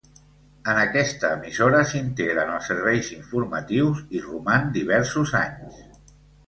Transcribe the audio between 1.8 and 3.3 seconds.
s'integra en els serveis